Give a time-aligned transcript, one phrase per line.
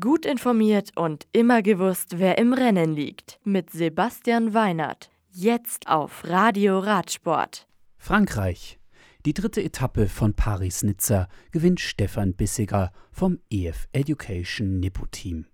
[0.00, 3.38] Gut informiert und immer gewusst, wer im Rennen liegt.
[3.44, 5.10] Mit Sebastian Weinert.
[5.30, 7.66] Jetzt auf Radio Radsport.
[7.98, 8.78] Frankreich.
[9.26, 15.48] Die dritte Etappe von Paris-Nizza gewinnt Stefan Bissiger vom EF Education Nippo-Team.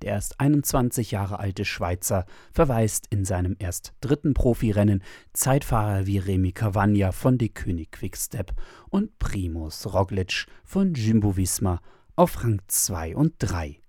[0.00, 2.24] Der erst 21 Jahre alte Schweizer
[2.54, 5.02] verweist in seinem erst dritten Profirennen
[5.34, 8.54] Zeitfahrer wie Remy Cavagna von De König Quickstep
[8.88, 11.82] und Primus Roglic von Jumbo Visma
[12.20, 13.80] auf Rang 2 und 3.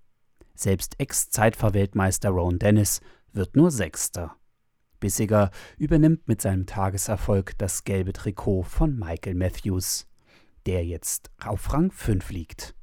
[0.54, 3.02] Selbst Ex-Zeitfahrweltmeister Ron Dennis
[3.34, 4.38] wird nur Sechster.
[5.00, 10.08] Bissiger übernimmt mit seinem Tageserfolg das gelbe Trikot von Michael Matthews,
[10.64, 12.74] der jetzt auf Rang 5 liegt.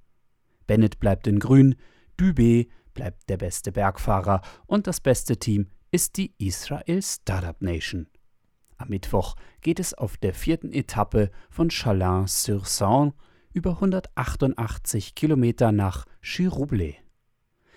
[0.68, 1.74] Bennett bleibt in Grün,
[2.20, 8.06] Dübe bleibt der beste Bergfahrer und das beste Team ist die Israel Startup Nation.
[8.78, 13.14] Am Mittwoch geht es auf der vierten Etappe von Chalin-sur-Saône
[13.54, 16.96] über 188 Kilometer nach Chiroublé.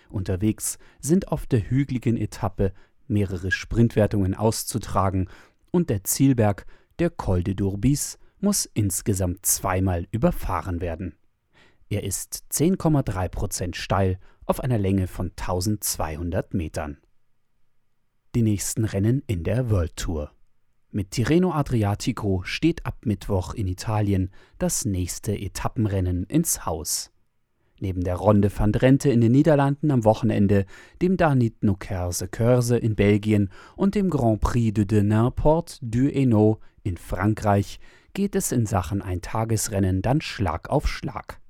[0.09, 2.73] Unterwegs sind auf der hügeligen Etappe
[3.09, 5.29] mehrere Sprintwertungen auszutragen
[5.71, 6.67] und der Zielberg,
[6.99, 11.17] der Col de Dourbis, muss insgesamt zweimal überfahren werden.
[11.89, 16.99] Er ist 10,3 Prozent steil auf einer Länge von 1200 Metern.
[18.35, 20.33] Die nächsten Rennen in der World Tour.
[20.95, 27.11] Mit Tirreno Adriatico steht ab Mittwoch in Italien das nächste Etappenrennen ins Haus.
[27.81, 30.67] Neben der Ronde van Drenthe in den Niederlanden am Wochenende,
[31.01, 36.61] dem Danit Nukerse Körse in Belgien und dem Grand Prix de Denain Port du Hainaut
[36.83, 37.81] in Frankreich
[38.13, 41.41] geht es in Sachen Eintagesrennen dann Schlag auf Schlag.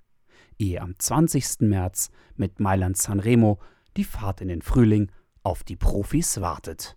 [0.57, 1.63] Ehe am 20.
[1.63, 3.59] März mit Mailand Sanremo
[3.97, 5.11] die Fahrt in den Frühling
[5.43, 6.97] auf die Profis wartet.